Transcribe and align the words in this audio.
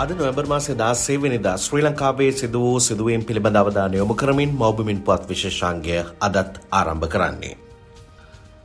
අද 0.00 0.10
නොවැම්බර් 0.10 0.42
මාසේ 0.50 0.74
16 0.74 1.14
වෙනිදා 1.22 1.52
ශ්‍රී 1.62 1.80
ලංකාවේ 1.84 2.28
සිදු 2.32 2.58
වූ 2.64 2.74
සිදුවීම් 2.80 3.22
පිළිබඳ 3.22 3.58
අවධානය 3.60 3.96
යොමු 3.96 4.14
කරමින් 4.14 4.50
මෞබිමින් 4.60 5.00
පුවත් 5.00 5.24
විශේෂාංගය 5.30 5.96
අදත් 6.20 6.60
ආරම්භ 6.72 7.06
කරන්නේ. 7.06 7.50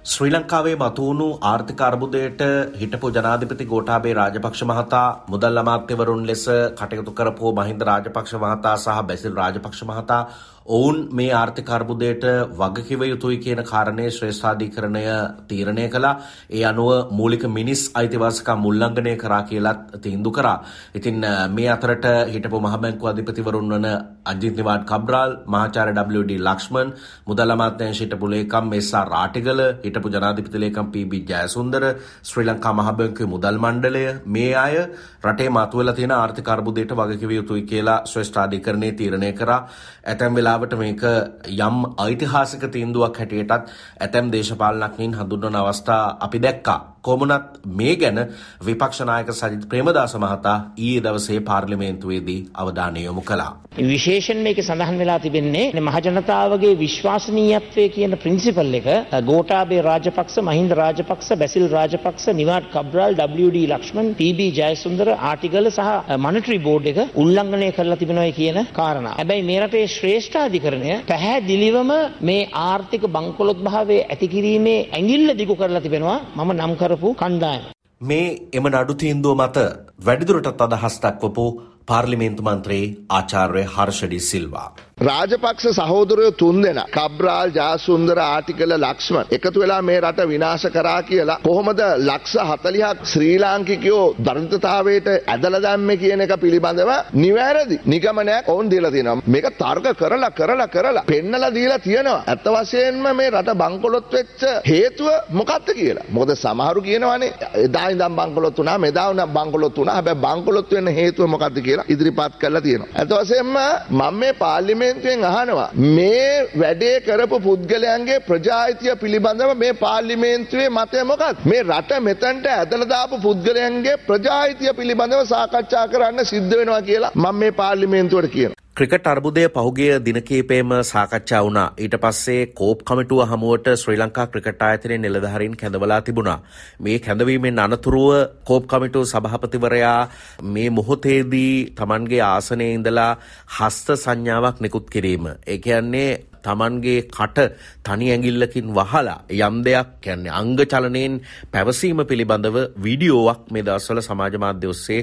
ශ්‍රී 0.05 0.31
ලංකාවේ 0.31 0.75
මතුවුණු 0.75 1.27
ආර්ථික 1.51 1.81
අර්බුදයට 1.81 2.43
හිටපු 2.81 3.11
ජනාධිපති 3.15 3.67
ගෝඨාභය 3.71 4.13
රාජපක්ෂ 4.13 4.63
මහතා 4.71 5.07
මුදල් 5.29 5.57
අමාත්‍යවරුන් 5.57 6.23
ලෙස 6.27 6.45
කටයුතු 6.79 7.13
කරපු 7.13 7.55
මහින්ද 7.59 7.81
රාජපක්ෂ 7.83 8.35
මහතා 8.37 8.75
සහ 8.77 9.01
බැසිල් 9.03 9.35
රාජපක්ෂ 9.35 9.83
මහතා 9.91 10.21
ඔවුන් 10.65 11.09
මේ 11.11 11.31
ආර්ථික 11.31 11.69
අර්බුදයට 11.69 12.23
වගකිව 12.53 13.01
යුතුයි 13.03 13.37
කියන 13.37 13.63
කාරණය 13.63 14.05
ශ්‍රේෂ්ඨාධිකරණය 14.09 15.03
තීරණය 15.45 15.89
කළා. 15.89 16.21
ඒ 16.49 16.63
අනුව 16.63 17.11
මූලික 17.11 17.43
මිනිස් 17.49 17.91
අයිතිවාසිකම් 17.93 18.63
උල්ලංඝනය 18.63 19.15
කරා 19.17 19.43
කියලත් 19.43 20.01
තීන්දු 20.01 20.31
කරා. 20.31 20.63
ඉතින් 20.95 21.19
මේ 21.49 21.67
අතරට 21.67 22.05
හිටපු 22.29 22.61
මහ 22.61 22.77
බැංකුව 22.77 23.09
අධිපතිවරුන් 23.09 23.69
වන 23.69 23.87
අජිත් 24.25 24.55
නිවාඩ් 24.55 24.85
කබ්‍රාල්, 24.85 25.31
මහාචාර්ය 25.45 25.93
WD 25.93 26.31
ලක්ෂ්මන්, 26.39 26.93
මුදල් 27.27 27.51
අමාත්‍යාංශ 27.51 27.99
හිටපු 27.99 28.29
ලේකම් 28.29 28.73
එස්.ආර් 28.73 29.07
රාටිගල, 29.07 29.61
හිටපු 29.83 30.07
ජනාධිපති 30.09 30.59
ලේකම් 30.59 30.91
පී.බී. 30.93 31.23
ජයසුන්දර, 31.25 31.83
ශ්‍රී 32.23 32.45
ලංකා 32.45 32.73
මහ 32.73 32.89
බැංකුවේ 32.93 33.31
මුදල් 33.35 33.57
මණ්ඩලය 33.57 34.05
මේ 34.27 34.55
අය 34.55 34.75
රටේ 35.23 35.49
මතුවෙලා 35.49 35.93
තියෙන 35.93 36.11
ආර්ථික 36.13 36.47
අර්බුදයට 36.47 36.91
වගකිව 36.93 37.31
යුතුයි 37.31 37.63
කියලා 37.63 37.99
ශ්‍රේෂ්ඨාධිකරණය 38.05 38.91
තීරණය 38.93 39.33
කරා. 39.33 39.61
ඇතැම් 40.05 40.33
වෙලාවට 40.53 40.77
මේක 40.77 41.03
යම් 41.47 41.77
ඓතිහාසික 41.97 42.63
තීන්දුවක් 42.69 43.17
හැටියටත් 43.17 43.69
ඇතැම් 43.99 44.31
දේශපාලනඥයින් 44.31 45.13
හඳුන්වන 45.13 45.55
අවස්ථා 45.55 46.17
අපි 46.19 46.39
දැක්කා. 46.39 46.92
කොමුණත් 47.03 47.59
මේ 47.79 47.95
ගැන 47.95 48.19
විපක්ෂනායක 48.67 49.29
සජිත් 49.33 49.67
ප්‍රේමදාස 49.71 50.15
මහතා 50.17 50.57
ඊයේ 50.77 51.03
දවසේ 51.05 51.39
පාර්ලිමේන්තුවේදී 51.49 52.39
අවධානය 52.55 53.03
යොමු 53.03 53.21
කළා. 53.21 53.51
විශේෂයෙන් 53.89 54.43
මේක 54.45 54.59
සඳහන් 54.63 54.97
වෙලා 55.01 55.19
තිබෙන්නේ 55.19 55.81
මහජනතාවගේ 55.81 56.73
විශ්වාසනීයත්වය 56.83 57.85
කියන 57.95 58.13
ප්‍රින්සිපල් 58.23 58.73
එක 58.79 58.87
ගෝඨාභය 59.29 59.79
රාජපක්ෂ, 59.87 60.37
මහින්ද 60.49 60.71
රාජපක්ෂ, 60.81 61.29
බැසිල් 61.41 61.65
රාජපක්ෂ, 61.75 62.27
නිවාඩ් 62.39 62.69
කබ්‍රාල්, 62.75 63.17
WD 63.41 63.65
ලක්ෂ්මන්, 63.71 64.13
PB 64.19 64.39
ජයසුන්දර 64.59 65.11
ආටිගල 65.31 65.69
සහ 65.71 66.17
මනිටරි 66.25 66.57
බෝඩ් 66.67 66.87
එක 66.93 66.99
උල්ලංඝනය 67.15 67.69
කරලා 67.77 67.99
තිබෙනවා 68.01 68.31
කියන 68.39 68.61
කාරණා. 68.79 69.17
හැබැයි 69.19 69.47
මේ 69.49 69.59
රටේ 69.63 69.85
ශ්‍රේෂ්ඨාධිකරණය 69.95 70.93
පැහැදිලිවම 71.11 71.91
මේ 72.21 72.49
ආර්ථික 72.63 73.05
බංකොලොත් 73.17 73.59
භාවය 73.67 73.99
ඇති 74.05 74.33
කිරීමේ 74.35 74.79
ඇඟිල්ල 74.87 75.37
දිගු 75.41 75.55
කරලා 75.55 75.85
තිබෙනවා. 75.87 76.19
මම 76.37 76.51
නම් 76.53 76.73
කරපු 76.93 77.09
කණ්ඩායම. 77.13 77.63
මේ 78.01 78.25
එම 78.53 78.65
නඩු 78.69 78.93
තීන්දුව 78.93 79.33
මත 79.35 79.57
වැඩිදුරටත් 80.05 80.63
අදහස් 80.65 80.95
දක්වපු 81.03 81.45
පාර්ලිමේන්තු 81.85 82.43
මන්ත්‍රී 82.43 82.85
ආචාර්ය 83.09 83.63
හර්ෂඩි 83.75 84.19
සිල්වා. 84.21 84.69
රාජපක්ෂ 84.99 85.77
සහෝදරයෝ 85.77 86.31
තුන් 86.33 86.57
දෙනා 86.61 86.85
කබ්‍රාල් 86.89 87.49
ජාසුන්දර 87.51 88.19
ආටිකල 88.19 88.73
ලක්ෂ්මන් 88.75 89.31
එකතු 89.31 89.59
වෙලා 89.59 89.81
මේ 89.81 89.99
රට 89.99 90.27
විනාශ 90.27 90.65
කරා 90.75 91.01
කියලා 91.03 91.37
කොහොමද 91.39 91.81
ලක්ෂ 91.99 92.35
40ක් 92.43 93.07
ශ්‍රී 93.13 93.37
ලාංකිකයෝ 93.39 94.03
දරිද්‍රතාවයට 94.19 95.07
ඇදලා 95.27 95.61
දැම්මේ 95.61 95.97
කියන 95.97 96.23
එක 96.25 96.33
පිළිබඳව 96.43 96.91
නිවැරදි 97.15 97.79
නිගමනයක් 97.85 98.51
ඔවුන් 98.53 98.69
දීලා 98.71 98.91
තියෙනවා. 98.91 99.25
මේක 99.27 99.47
තර්ක 99.57 99.87
කරලා 100.01 100.31
කරලා 100.31 100.67
කරලා 100.67 101.03
පෙන්නලා 101.05 101.51
දීලා 101.51 101.79
තියෙනවා. 101.79 102.23
ඇත්ත 102.27 102.47
වශයෙන්ම 102.55 103.03
මේ 103.17 103.29
රට 103.31 103.57
බංකොලොත් 103.63 104.13
වෙච්ච 104.13 104.41
හේතුව 104.65 105.09
මොකක්ද 105.31 105.67
කියලා? 105.73 106.05
මොකද 106.09 106.35
සමහරු 106.35 106.81
කියනවානේ 106.81 107.33
එදා 107.65 107.87
ඉඳන් 107.89 108.15
බංකොලොත් 108.15 108.57
වුණා 108.57 108.77
මෙදා 108.79 109.09
උනම් 109.09 109.35
බංකොලොත් 109.35 109.77
වුණා. 109.77 109.95
හැබැයි 109.95 110.23
බංකොලොත් 110.23 110.71
වෙන්න 110.71 110.93
හේතුව 110.93 111.27
මොකක්ද 111.27 111.61
කියලා 111.73 111.89
ඉදිරිපත් 111.89 112.39
කරලා 112.41 112.65
තියෙනවා. 112.67 112.91
ඇත්ත 112.95 113.13
වශයෙන්ම 113.19 113.53
මම 113.91 114.19
මේ 114.21 114.33
පාර්ලිමේන්තු 114.43 114.93
පාර්ලිමේන්තුවෙන් 114.93 115.23
අහනවා 115.25 115.69
මේ 115.97 116.47
වැඩේ 116.61 116.95
කරපු 116.99 117.39
පුද්ගලයන්ගේ 117.39 118.19
ප්‍රජායිතිය 118.29 118.95
පිළිබඳව 118.95 119.53
මේ 119.57 119.73
පාර්ලිමේන්තුවේ 119.75 120.69
මතය 120.69 121.03
මොකක්ද? 121.03 121.45
මේ 121.45 121.61
රට 121.63 122.01
මෙතනට 122.01 122.47
ඇදලා 122.47 122.89
දාපු 122.89 123.21
පුද්ගලයන්ගේ 123.25 123.97
ප්‍රජායිතිය 124.07 124.73
පිළිබඳව 124.73 125.23
සාකච්ඡා 125.25 125.85
කරන්න 125.87 126.25
සිද්ධ 126.25 126.57
වෙනවා 126.57 126.81
කියලා 126.81 127.15
මම 127.15 127.35
මේ 127.35 127.51
පාර්ලිමේන්තුවට 127.61 128.33
කියනවා. 128.35 128.62
ක්‍රිකට 128.75 129.05
අර්බුදය 129.05 129.41
පහුගිය 129.47 129.99
දිනකීපේම 129.99 130.71
සාකච්ඡා 130.83 131.41
වුණා. 131.43 131.73
ඊට 131.77 131.95
පස්සේ 131.95 132.47
කෝප් 132.51 132.79
කමිටුව 132.83 133.19
හමුවට 133.23 133.67
ශ්‍රී 133.75 133.97
ලංකා 133.97 134.25
ක්‍රිකට 134.27 134.61
ආයතනය 134.61 134.97
නිලධහරින් 134.97 135.53
කැඳවලා 135.55 136.01
තිබුණා. 136.01 136.39
මේ 136.79 136.97
කැඳවීමෙන් 136.99 137.59
අනතුරුව 137.59 138.09
කෝප් 138.43 138.65
කමිටුව 138.67 139.05
සභහපතිවරයා 139.05 140.09
මේ 140.49 140.69
මොහොතේදී 140.71 141.53
තමන්ගේ 141.75 142.23
ආසනය 142.23 142.73
ඉඳලා 142.73 143.11
හස්ත 143.53 143.87
සංඥාවක් 143.97 144.57
නිකුත් 144.59 144.89
කිරීම. 144.89 145.25
ඒ 145.47 145.57
කියන්නේ 145.59 146.11
තමන්ගේ 146.43 147.01
කට 147.09 147.47
තනි 147.83 148.09
ඇඟිල්ලකින් 148.09 148.67
වහලා 148.71 149.17
යම් 149.39 149.55
දෙයක් 149.61 149.89
කියන්නේ 150.01 150.33
අංග 150.33 150.55
චලනයෙන් 150.65 151.19
පැවසීම 151.49 152.03
පිළිබඳව 152.05 152.57
වීඩියෝවක් 152.77 153.51
මේ 153.51 153.63
දවස්වල 153.63 154.01
සමාජ 154.01 154.37
මාධ්‍ය 154.37 154.67
ඔස්සේ 154.67 155.01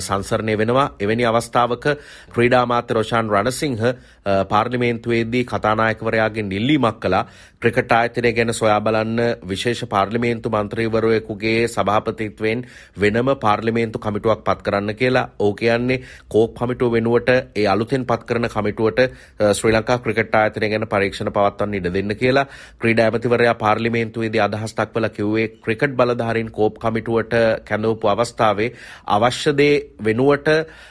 සංසරණය 0.00 0.56
වෙනවා 0.56 0.88
එවැනි 0.98 1.24
අවස්ථාවක 1.24 1.86
ක්‍රීඩා 2.30 2.62
අමාත්‍ය 2.62 2.94
රොෂාන් 2.94 3.30
රණසිංහ 3.30 3.78
පාර්ලිමේන්තුවේදී 4.48 5.44
කතානායකවරයාගෙන් 5.46 6.52
ඉල්ලීමක් 6.52 7.00
කළා 7.00 7.24
ක්‍රිකට් 7.60 7.92
ආයතනය 7.92 8.32
ගැන 8.32 8.52
සොයා 8.52 8.80
බලන්න 8.80 9.18
විශේෂ 9.44 9.82
පාර්ලිමේන්තු 9.86 10.48
මන්ත්‍රීවරයෙකුගේ 10.50 11.68
සභාපතිත්වයෙන් 11.68 12.64
වෙනම 12.96 13.28
පාර්ලිමේන්තු 13.38 13.98
කමිටුවක් 14.00 14.44
පත් 14.44 14.62
කරන්න 14.62 14.94
කියලා. 14.94 15.26
ඕක 15.38 15.58
කියන්නේ 15.58 16.02
කෝප් 16.28 16.54
කමිටුව 16.54 16.92
වෙනුවට 16.92 17.28
ඒ 17.30 17.66
අලුතෙන් 17.66 18.06
පත් 18.06 18.24
කරන 18.24 18.48
කමිටුවට 18.48 19.00
ශ්‍රී 19.52 19.72
ලංකා 19.72 19.98
ක්‍රිකට් 19.98 20.29
ක්‍රිකට් 20.30 20.34
ආයතනය 20.36 20.68
ගැන 20.70 20.86
පරීක්ෂණ 20.86 21.30
පවත්වන්න 21.30 21.74
ඉඩ 21.76 21.88
දෙන්න 21.90 22.14
කියලා 22.16 22.46
ක්‍රීඩා 22.80 23.06
ඇමතිවරයා 23.06 23.54
පාර්ලිමේන්තුවේදී 23.56 24.40
අදහස් 24.40 24.74
දක්වලා 24.74 25.10
කිව්වේ 25.10 25.46
ක්‍රිකට් 25.58 25.94
බලධාරීන් 25.94 26.50
කෝප් 26.50 26.78
කමිටුවට 26.78 27.34
කැඳවපු 27.64 28.08
අවස්ථාවේ 28.08 28.70
අවශ්‍ය 29.08 29.52
දේ 29.52 29.74
වෙනුවට 30.00 30.48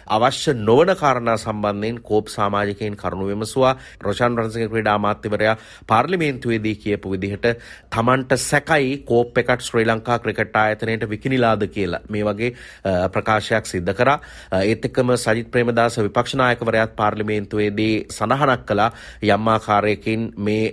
අවශ්‍ය 0.10 0.54
නොවන 0.62 0.94
කාරණා 0.96 1.38
සම්බන්ධයෙන් 1.38 2.02
කෝප් 2.02 2.28
සමාජිකයින් 2.28 2.96
කරුණු 2.96 3.28
විමසුවා. 3.28 3.76
රොෂාන් 4.02 4.38
රණසිංහ 4.38 4.70
ක්‍රීඩා 4.70 4.96
අමාත්‍යවරයා 4.96 5.56
පාර්ලිමේන්තුවේදී 5.88 6.76
කියපු 6.78 7.12
විදිහට 7.12 7.48
තමන්ට 7.90 8.40
සැකයි 8.40 8.98
කෝප් 9.06 9.38
එකත් 9.38 9.62
ශ්‍රී 9.62 9.86
ලංකා 9.86 10.20
ක්‍රිකට් 10.20 10.56
ආයතනයට 10.56 11.10
විකිනිලාද 11.10 11.68
කියලා. 11.70 12.04
මේ 12.10 12.24
වගේ 12.24 12.52
ප්‍රකාශයක් 13.10 13.66
සිද්ධ 13.66 13.94
කරා. 13.94 14.20
ඒත් 14.62 14.86
එක්කම 14.86 15.16
සජිත් 15.18 15.52
ප්‍රේමදාස 15.52 16.00
විපක්ෂ 16.00 16.36
නායකවරයාත් 16.36 16.96
පාර්ලිමේන්තුවේදී 16.96 17.94
සඳහනක් 18.10 18.66
කළා. 18.66 18.92
යම් 19.30 19.48
ආකාරයකින් 19.48 20.22
මේ 20.38 20.66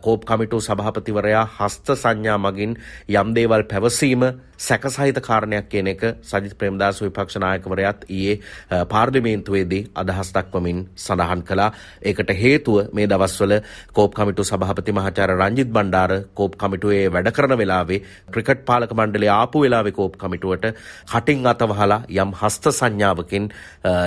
කෝප් 0.00 0.24
කමිටු 0.24 0.60
සභාපතිවරයා 0.60 1.44
හස්ත 1.56 1.96
සංඥා 1.96 2.38
මගින් 2.40 2.72
යම් 3.12 3.28
දේවල් 3.34 3.64
පැවසීම 3.64 4.22
සැකසහිත 4.58 5.20
කාරණයක් 5.20 5.68
කියන 5.68 5.88
එක 5.88 6.02
සජිත් 6.22 6.56
ප්‍රේමදාස 6.56 7.00
විපක්ෂ 7.00 7.38
නායකවරයාත් 7.38 8.04
ඊයේ 8.08 8.40
පාර්ලිමේන්තුවේදී 8.88 9.82
අදහස් 9.94 10.32
දක්වමින් 10.32 10.88
සඳහන් 10.96 11.42
කළා. 11.42 11.70
ඒකට 12.02 12.30
හේතුව 12.34 12.92
මේ 12.92 13.06
දවස්වල 13.06 13.54
කෝප් 13.92 14.14
කමිටු 14.14 14.44
සභාපති 14.44 14.92
මහාචාර්ය 14.92 15.34
රංජිත් 15.34 15.68
බණ්ඩාර 15.68 16.12
කෝප් 16.34 16.56
කමිටුවේ 16.56 17.08
වැඩ 17.08 17.32
කරන 17.32 17.56
වෙලාවේ 17.56 18.00
ක්‍රිකට් 18.28 18.64
පාලක 18.64 18.92
මණ්ඩලය 18.92 19.28
ආපු 19.30 19.60
වෙලාවේ 19.60 19.92
කෝප් 19.92 20.16
කමිටුවට 20.16 20.66
කටින් 21.06 21.46
අතවහලා 21.46 22.00
යම් 22.14 22.30
හස්ත 22.34 22.72
සංඥාවකින් 22.72 23.50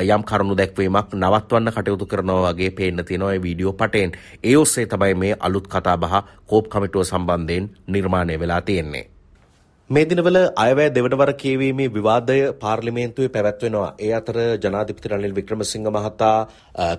යම් 0.07 0.23
කරුණු 0.23 0.55
දැක්වීමක් 0.55 1.13
නවත්වන්න 1.15 1.71
කටයුතු 1.71 2.05
කරනවා 2.07 2.47
වගේ 2.47 2.71
පේන්න 2.71 3.05
තියෙනවා 3.05 3.33
ඒ 3.33 3.41
වීඩියෝ 3.41 3.73
පටයෙන්. 3.73 4.11
ඒ 4.43 4.57
ඔස්සේ 4.57 4.85
තමයි 4.87 5.13
මේ 5.15 5.35
අලුත් 5.39 5.67
කතාබහ 5.67 6.17
කෝප් 6.45 6.65
කමිටුව 6.69 7.03
සම්බන්ධයෙන් 7.03 7.69
නිර්මාණය 7.87 8.39
වෙලා 8.39 8.61
තියෙන්නේ. 8.61 9.16
මේ 9.89 10.01
දිනවල 10.03 10.37
අයවැය 10.57 10.89
දෙවනවර 10.89 11.29
කියවීමේ 11.33 11.85
විවාදය 11.89 12.33
පාර්ලිමේන්තුවේ 12.55 13.29
පැවැත්වෙනවා. 13.29 13.93
ඒ 13.99 14.09
අතර 14.13 14.37
ජනාධිපති 14.63 15.11
රනිල් 15.11 15.35
වික්‍රමසිංහ 15.37 15.87
මහතා 15.87 16.33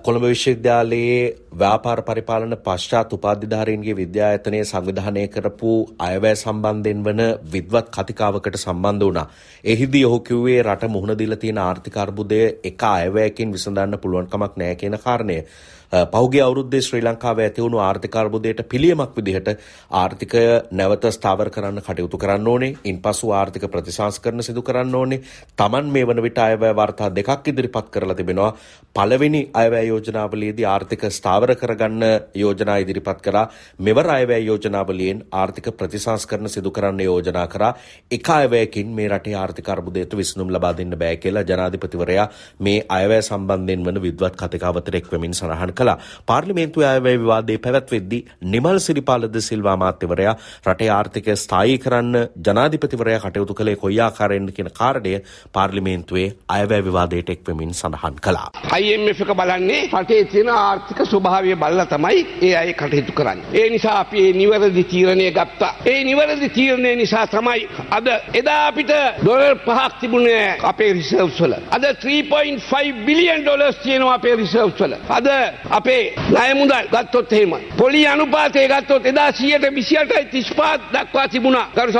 කොළඹ 0.05 0.25
විශ්වවිද්‍යාලයේ 0.25 1.19
ව්‍යාපාර 1.55 2.01
පරිපාලන 2.01 2.57
පශ්චාත් 2.65 3.13
උපාධිධාරීන්ගේ 3.13 3.95
විද්‍යායතනය 3.95 4.63
සංවිධානය 4.63 5.27
කරපු 5.29 5.73
අයවැය 6.01 6.35
සම්බන්ධයෙන් 6.35 7.05
වන 7.05 7.21
විද්වත් 7.53 7.95
කතිකාවකට 7.95 8.57
සම්බන්ධ 8.57 9.05
වුණා. 9.05 9.27
එහිදී 9.65 10.05
ඔහු 10.05 10.19
කිව්වේ 10.21 10.61
රට 10.63 10.89
මුහුණ 10.89 11.19
දීලා 11.19 11.43
තියෙන 11.43 11.65
ආර්ථික 11.65 12.05
අර්බුදය 12.05 12.45
එක 12.63 12.87
අයවැයකින් 12.91 13.53
විසඳන්න 13.53 13.99
පුළුවන් 13.99 14.31
කමක් 14.33 14.53
නැහැ 14.57 14.75
කියන 14.75 14.97
කාරණය. 14.99 15.43
පහුගේ 15.91 16.41
අවුරුද්දේ 16.41 16.81
ශ්‍රී 16.81 17.01
ලංකාවේ 17.03 17.45
ඇතිවුණු 17.45 17.77
ආර්ථික 17.79 18.15
අර්බුදයට 18.15 18.61
පිළියමක් 18.69 19.15
විදිහට 19.17 19.49
ආර්ථිකය 19.93 20.43
නැවත 20.71 21.05
ස්ථාවර 21.11 21.49
කරන්න 21.49 21.81
කටයුතු 21.81 22.17
කරන්න 22.17 22.47
ඕනේ. 22.47 22.75
ඉන්පසු 22.83 23.31
ආර්ථික 23.31 23.65
ප්‍රතිසංස්කරණ 23.67 24.43
සිදු 24.43 24.61
කරන්න 24.61 24.95
ඕනේ. 24.95 25.21
Taman 25.55 25.85
මේ 25.87 26.05
වන 26.05 26.21
විට 26.21 26.37
අයවැය 26.39 26.75
වාර්තා 26.75 27.09
දෙකක් 27.11 27.47
ඉදිරිපත් 27.47 27.89
කරලා 27.91 28.15
තිබෙනවා. 28.15 28.53
පළවෙනි 28.95 29.41
අයවැය 29.53 29.87
යෝජනාවලියේදී 29.87 30.65
ආර්ථික 30.65 31.03
ස්ථාවර 31.09 31.55
කරගන්න 31.55 32.03
යෝජනා 32.35 32.77
ඉදිරිපත් 32.77 33.21
කරා. 33.21 33.49
මෙවර 33.79 34.09
අයවැය 34.09 34.45
යෝජනාවලියෙන් 34.45 35.23
ආර්ථික 35.33 35.69
ප්‍රතිසංස්කරණ 35.73 36.49
සිදු 36.49 36.71
කරන්න 36.71 36.99
යෝජනා 37.01 37.47
කරා. 37.47 37.73
එක 38.11 38.29
අයවැයකින් 38.29 38.87
මේ 38.91 39.09
රටේ 39.09 39.35
ආර්ථික 39.35 39.69
අර්බුදයට 39.69 40.15
විසඳුම් 40.15 40.49
ලබා 40.49 40.73
දෙන්න 40.77 40.95
බෑ 40.95 41.17
කියලා 41.17 41.43
ජනාධිපතිවරයා 41.43 42.27
මේ 42.59 42.85
අයවැය 42.89 43.21
සම්බන්ධයෙන් 43.21 43.85
වන 43.85 44.01
විද්වත් 44.01 44.35
කතිකාවතට 44.37 44.95
එක්වමින් 44.95 45.33
සඳහන් 45.33 45.73
කළා. 45.73 45.97
පාර්ලිමේන්තුවේ 46.25 46.87
අයවැය 46.87 47.19
විවාදයේ 47.19 47.57
පැවැත්වෙද්දී 47.59 48.25
නිමල් 48.43 48.79
සිරිපාලද 48.79 49.39
සිල්වා 49.41 49.73
අමාත්‍යවරයා 49.73 50.35
රටේ 50.67 50.89
ආර්ථිකය 50.89 51.35
ස්ථායී 51.35 51.79
කරන්න 51.79 52.15
ජනාධිපතිවරයා 52.45 52.68
කටයුතු 52.69 53.53
කළේ 53.53 53.75
කොයි 53.75 53.99
ආකාරයෙන්ද 53.99 54.51
කියන 54.51 54.71
කාරණය 54.71 55.21
පාර්ලිමේන්තුවේ 55.53 56.27
අයවැය 56.49 56.83
විවාදයට 56.83 57.29
එක්වෙමින් 57.29 57.73
සඳහන් 57.73 58.15
කළා. 58.21 58.49
IMF 58.77 59.21
එක 59.21 59.35
බලන්නේ 59.35 59.81
රටේ 59.93 60.23
තියෙන 60.25 60.49
ආර්ථික 60.49 61.05
ස්වභාවය 61.05 61.55
බලලා 61.55 61.85
තමයි 61.87 62.25
ඒ 62.41 62.55
අය 62.55 62.73
කටයුතු 62.73 63.11
කරන්නේ. 63.13 63.45
ඒ 63.53 63.69
නිසා 63.69 63.99
අපි 63.99 64.19
මේ 64.21 64.33
නිවැරදි 64.33 64.83
තීරණය 64.83 65.31
ගත්තා. 65.31 65.75
ඒ 65.85 66.03
නිවැරදි 66.03 66.49
තීරණය 66.49 66.95
නිසා 66.95 67.27
තමයි 67.27 67.67
අද 67.91 68.07
එදා 68.33 68.67
අපිට 68.67 68.91
ඩොලර් 69.21 69.55
පහක් 69.57 69.99
තිබුණේ 70.01 70.57
අපේ 70.61 70.93
රිසර්ව්ස් 70.93 71.41
වල. 71.41 71.53
අද 71.71 71.83
3.5 71.83 73.05
බිලියන් 73.05 73.41
ඩොලර්ස් 73.41 73.77
තියෙනවා 73.77 74.13
අපේ 74.13 74.35
රිසර්ව්ස් 74.35 74.79
වල. 74.79 74.93
අද 75.09 75.27
අපේ 75.69 76.13
ණය 76.29 76.53
මුදල් 76.53 76.89
ගත්තොත් 76.93 77.33
එහෙම 77.33 77.53
පොලි 77.77 78.07
අනුපාතය 78.07 78.67
ගත්තොත් 78.67 79.05
එදා 79.05 79.29
128යි 79.31 80.43
35 80.43 80.79
දක්වා 80.93 81.27
තිබුණා 81.27 81.67
ගරු 81.75 81.91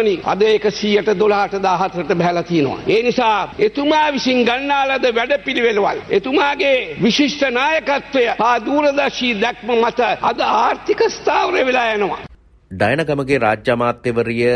සභාපතිතුමනි 0.00 0.20
අද 0.24 0.42
ඒක 0.42 0.64
112ට 0.64 1.64
14ට 1.64 2.14
බහැලා 2.14 2.42
තියෙනවා. 2.42 2.80
ඒ 2.88 3.02
නිසා 3.02 3.54
එතුමා 3.58 4.12
විසින් 4.12 4.44
ගන්නා 4.44 4.84
ලද 4.88 5.14
වැඩපිළිවෙළවල් 5.14 5.98
එතුමාගේ 6.10 6.96
විශිෂ්ට 7.02 7.42
නායකත්වය 7.50 8.24
හා 8.38 8.56
දූරදර්ශී 8.66 9.34
දැක්ම 9.40 9.72
මත 9.76 10.00
අද 10.22 10.40
ආර්ථික 10.40 11.02
ස්ථාවර 11.08 11.66
වෙලා 11.66 11.88
යනවා. 11.94 12.22
ඩයනගමගේ 12.70 13.38
රාජ්‍ය 13.38 13.72
අමාත්‍යවරිය 13.72 14.48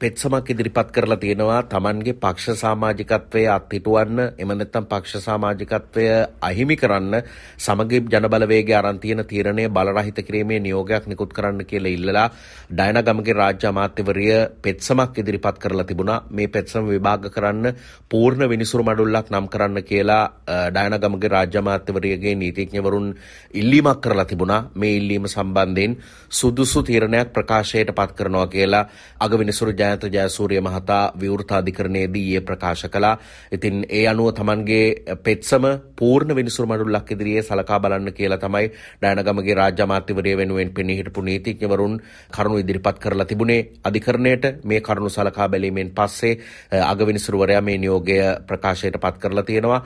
පෙත්සමක් 0.00 0.48
ඉදිරිපත් 0.48 0.90
කරලා 0.90 1.16
තියෙනවා 1.16 1.62
Tamanගේ 1.64 2.14
පක්ෂ 2.14 2.60
සමාජිකත්වය 2.60 3.40
අත්හිටුවන්න 3.50 4.20
එම 4.34 4.50
නැත්නම් 4.50 4.84
පක්ෂ 4.86 5.26
සමාජිකත්වය 5.26 6.04
අහිමි 6.42 6.76
කරන්න 6.76 7.16
සමගි 7.58 8.00
ජනබලවේගය 8.06 8.72
අරන් 8.72 8.98
තියෙන 8.98 9.20
තීරණය 9.24 9.66
බලරහිත 9.70 10.20
කිරීමේ 10.20 10.60
නියෝගයක් 10.60 11.04
නිකුත් 11.06 11.34
කරන්න 11.34 11.64
කියලා 11.64 11.92
ඉල්ලලා 11.92 12.24
ඩයනගමගේ 12.70 13.34
රාජ්‍ය 13.34 13.66
අමාත්‍යවරිය 13.66 14.38
පෙත්සමක් 14.58 15.18
ඉදිරිපත් 15.18 15.58
කරලා 15.58 15.84
තිබුණා. 15.84 16.24
මේ 16.30 16.48
පෙත්සම 16.48 16.88
විභාග 16.88 17.28
කරන්න 17.28 17.76
පූර්ණ 18.08 18.48
විනිසුරු 18.48 18.82
මඩුල්ලක් 18.82 19.28
නම් 19.28 19.48
කරන්න 19.48 19.84
කියලා 19.84 20.24
ඩයනගමගේ 20.70 21.28
රාජ්‍ය 21.28 21.58
අමාත්‍යවරියගේ 21.58 22.34
නීතිඥවරුන් 22.36 23.12
ඉල්ලීමක් 23.54 24.00
කරලා 24.00 24.24
තිබුණා. 24.24 24.62
මේ 24.74 24.96
ඉල්ලීම 24.96 25.28
සම්බන්ධයෙන් 25.28 26.00
සුදුසු 26.30 26.82
තීරණයක් 26.82 27.28
ප්‍රකාශයට 27.30 27.92
පත් 27.92 28.10
කරනවා 28.14 28.48
කියලා 28.48 28.84
අගවිනිසුරු 29.20 29.72
ජය 29.72 29.89
ජයන්ත 29.90 30.04
ජයසූරිය 30.06 30.60
මහතා 30.60 31.12
විවෘතාධිකරණයේදී 31.16 32.22
ඊයේ 32.22 32.40
ප්‍රකාශ 32.42 32.84
කළා. 32.86 33.18
ඉතින් 33.52 33.84
ඒ 33.90 34.06
අනුව 34.06 34.34
Tamanගේ 34.34 35.16
පෙත්සම 35.18 35.64
පූර්ණ 35.96 36.34
විනිසුරු 36.36 36.68
මඩුල්ලක් 36.68 37.10
ඉදිරියේ 37.10 37.42
සලකා 37.42 37.80
බලන්න 37.80 38.12
කියලා 38.12 38.38
තමයි 38.38 38.66
ඩයනගමගේ 39.02 39.54
රාජ්‍ය 39.54 39.82
අමාත්‍යවරිය 39.82 40.36
වෙනුවෙන් 40.36 40.70
පෙනී 40.70 40.96
හිටපු 40.96 41.22
නීතිඥවරුන් 41.22 42.00
කරුණු 42.30 42.58
ඉදිරිපත් 42.58 42.98
කරලා 42.98 43.26
තිබුණේ 43.26 43.60
අධිකරණයට 43.84 44.44
මේ 44.64 44.80
කරුණු 44.80 45.10
සලකා 45.10 45.48
බැලීමෙන් 45.48 45.92
පස්සේ 45.92 46.34
අගවිනිසුරුවරයා 46.82 47.62
මේ 47.62 47.78
නියෝගය 47.78 48.18
ප්‍රකාශයට 48.46 48.96
පත් 48.96 49.16
කරලා 49.18 49.44
තියෙනවා. 49.44 49.80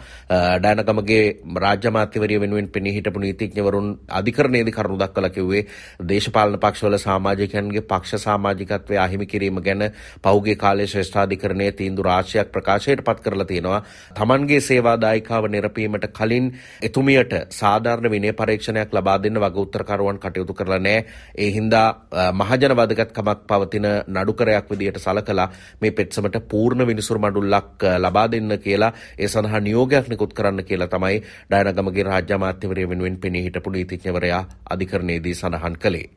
ඩයනගමගේ 0.58 1.24
රාජ්‍ය 1.56 1.88
අමාත්‍යවරිය 1.88 2.40
වෙනුවෙන් 2.40 2.68
පෙනී 2.68 2.94
හිටපු 2.94 3.20
නීතිඥවරුන් 3.20 3.88
අධිකරණයේදී 4.10 4.72
කරුණු 4.72 4.98
දක්වලා 4.98 5.30
කිව්වේ 5.30 5.66
දේශපාලන 6.04 6.58
පක්ෂවල 6.58 6.98
සමාජිකයන්ගේ 6.98 7.84
පක්ෂ 7.84 8.24
සමාජිකත්වය 8.24 8.98
අහිමි 8.98 9.26
කිරීම 9.26 9.60
ගැන 9.60 9.82
පෞගේ 10.22 10.56
කාලේ 10.56 10.86
ශ්‍රේෂ්ඨාධිකරණයේ 10.86 11.72
තීන්දුව 11.74 12.04
රාශියක් 12.04 12.50
ප්‍රකාශයට 12.50 13.04
පත් 13.04 13.20
කරලා 13.20 13.46
තියෙනවා. 13.46 13.82
Tamanගේ 14.14 14.60
සේවා 14.60 14.96
දායිකාව 14.98 15.48
නිරපීමට 15.48 16.06
කලින් 16.12 16.50
එතුමියට 16.82 17.34
සාධාරණ 17.50 18.10
විනය 18.10 18.32
පරීක්ෂණයක් 18.34 18.92
ලබා 18.92 19.18
දෙන්න 19.18 19.40
වග 19.40 19.56
උත්තරකරුවන් 19.58 20.18
කටයුතු 20.18 20.54
කරලා 20.54 20.78
නැහැ. 20.80 21.04
ඒ 21.36 21.50
හින්දා 21.50 21.86
මහජන 22.34 22.76
වැදගත්කමක් 22.76 23.46
පවතින 23.46 23.88
නඩුකරයක් 24.08 24.70
විදියට 24.70 24.98
සලකලා 24.98 25.48
මේ 25.80 25.90
පෙත්සමට 25.92 26.40
පූර්ණ 26.48 26.86
විනිසුරු 26.86 27.20
මඩුල්ලක් 27.20 27.86
ලබා 27.98 28.26
දෙන්න 28.28 28.58
කියලා 28.58 28.92
ඒ 29.18 29.28
සඳහා 29.28 29.60
නියෝගයක් 29.60 30.08
නිකුත් 30.08 30.34
කරන්න 30.34 30.64
කියලා 30.64 30.88
තමයි 30.88 31.22
ඩයනගමගේ 31.50 32.04
රාජ්‍ය 32.04 32.34
අමාත්‍යවරය 32.34 32.88
වෙනුවෙන් 32.88 33.16
පෙනී 33.18 33.44
හිටපු 33.44 33.70
නීතිඥවරයා 33.70 34.42
අධිකරණයේදී 34.70 35.34
සඳහන් 35.34 35.78
කළේ. 35.78 36.08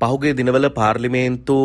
පහුගේ 0.00 0.34
දිනවල 0.34 0.68
පාර්ලිමේන්තු 0.70 1.56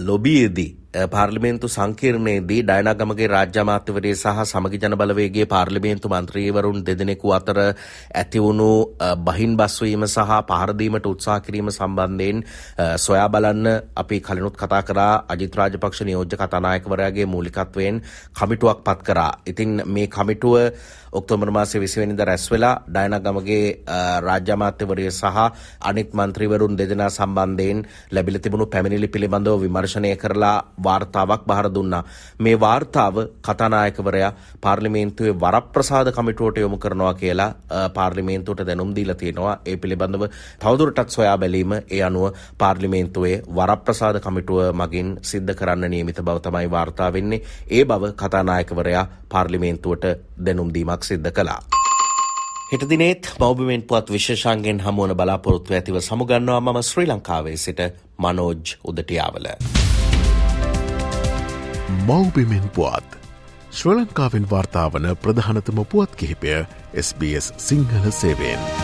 ලොබියේදී 0.00 0.70
පාර්ලිමේන්තු 1.10 1.68
සංකීර්ණයේදී 1.68 2.60
ඩයනාගමගේ 2.62 3.28
රාජ්‍ය 3.28 3.58
අමාත්‍යවරය 3.60 4.12
සහ 4.14 4.42
සමගි 4.44 4.78
ජන 4.78 4.96
බලවේගයේ 4.96 5.46
පාර්ලිමේන්තු 5.46 6.08
මන්ත්‍රීවරුන් 6.08 6.84
දෙදෙනෙකු 6.86 7.32
අතර 7.32 7.58
ඇතිවුණු 8.14 8.70
බහින් 9.20 9.56
බස්වීම 9.56 10.06
සහ 10.06 10.34
පහර 10.48 10.74
දීමට 10.74 11.06
උත්සාහ 11.06 11.38
කිරීම 11.40 11.70
සම්බන්ධයෙන් 11.70 12.44
සොයා 12.98 13.28
බලන්න 13.28 13.70
අපි 13.96 14.20
කලිනුත් 14.20 14.56
කතා 14.56 14.82
කරා 14.84 15.14
අජිත් 15.28 15.56
රාජපක්ෂ 15.56 16.04
නියෝජ්‍ය 16.04 16.36
කතානායකවරයාගේ 16.36 17.26
මූලිකත්වයෙන් 17.26 18.02
කමිටුවක් 18.34 18.84
පත් 18.84 19.00
කරා. 19.02 19.32
ඉතින් 19.46 19.82
මේ 19.86 20.06
කමිටුව 20.08 20.54
ඔක්තෝබර් 21.14 21.50
මාසයේ 21.50 21.80
20 21.80 22.00
වෙනිදා 22.00 22.26
රැස් 22.26 22.44
වෙලා 22.50 22.72
ඩයනාගමගේ 22.88 23.58
රාජ්‍ය 24.20 24.52
අමාත්‍යවරය 24.54 25.04
සහ 25.10 25.42
අනිත් 25.82 26.10
මන්ත්‍රීවරුන් 26.12 26.78
දෙදෙනා 26.80 27.10
සම්බන්ධයෙන් 27.10 27.80
ලැබිලා 28.10 28.42
තිබුණු 28.44 28.66
පැමිණිලි 28.66 29.08
පිළිබඳව 29.08 29.54
විමර්ශනය 29.64 30.10
කරලා 30.16 30.56
වාර්තාවක් 30.78 31.44
බහර 31.44 31.68
දුන්නා. 31.70 32.02
මේ 32.40 32.56
වාර්තාව 32.56 33.16
කතානායකවරයා 33.42 34.32
පාර්ලිමේන්තුවේ 34.60 35.34
වරප්‍රසාද 35.36 36.10
කමිටුවට 36.10 36.58
යොමු 36.58 36.78
කරනවා 36.78 37.14
කියලා 37.14 37.50
පාර්ලිමේන්තුවට 37.90 38.66
දැනුම් 38.66 38.90
දීලා 38.92 39.16
තියෙනවා. 39.16 39.54
ඒ 39.64 39.76
පිළිබඳව 39.76 40.26
තවදුරටත් 40.58 41.08
සොයා 41.10 41.36
බැලීම 41.36 41.72
ඒ 41.74 42.02
අනුව 42.02 42.42
පාර්ලිමේන්තුවේ 42.58 43.36
වරප්‍රසාද 43.52 44.20
කමිටුව 44.20 44.60
මගින් 44.74 45.14
සිද්ධ 45.24 45.54
කරන්න 45.54 45.90
නියමිත 45.90 46.20
බව 46.20 46.36
තමයි 46.40 46.70
වාර්තා 46.70 47.12
වෙන්නේ. 47.12 47.42
ඒ 47.70 47.84
බව 47.86 48.12
කතානායකවරයා 48.16 49.06
පාර්ලිමේන්තුවට 49.28 50.04
දැනුම් 50.38 50.68
දීමක් 50.70 51.03
සිද්ධ 51.08 51.32
කළා. 51.36 51.62
හෙටදිනේත් 52.72 53.32
මෞබිමෙන් 53.40 53.82
පුවත් 53.88 54.12
විශේෂන්ගෙන් 54.14 54.80
හමුවන 54.86 55.16
බලාපොරොත්තු 55.18 55.74
ඇතිව 55.74 55.98
සමුගන්නවා 56.00 56.60
මම 56.60 56.80
ශ්‍රී 56.90 57.08
ලංකාවේ 57.10 57.56
සිට 57.64 57.82
මනෝජ් 58.18 58.76
උදටියාවල. 58.84 59.46
මෞබිමෙන් 62.08 62.66
පුවත් 62.70 63.20
ශ්‍ර 63.70 63.94
ලංකාවෙන් 63.98 64.50
වාර්තාාවන 64.50 65.06
ප්‍රධානතම 65.22 65.84
පුවත් 65.92 66.16
කිහිපය 66.16 66.56
SBS 67.02 67.52
සිංහල 67.58 68.10
සේවෙන්. 68.10 68.83